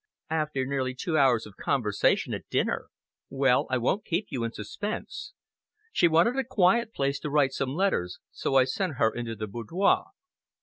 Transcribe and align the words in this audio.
"After 0.31 0.65
nearly 0.65 0.95
two 0.95 1.15
hours 1.15 1.45
of 1.45 1.57
conversation 1.57 2.33
at 2.33 2.49
dinner! 2.49 2.87
Well, 3.29 3.67
I 3.69 3.77
won't 3.77 4.03
keep 4.03 4.25
you 4.31 4.43
in 4.43 4.51
suspense. 4.51 5.33
She 5.93 6.07
wanted 6.07 6.37
a 6.39 6.43
quiet 6.43 6.91
place 6.91 7.19
to 7.19 7.29
write 7.29 7.53
some 7.53 7.75
letters, 7.75 8.17
so 8.31 8.55
I 8.55 8.63
sent 8.63 8.95
her 8.95 9.13
into 9.13 9.35
the 9.35 9.45
boudoir." 9.45 10.05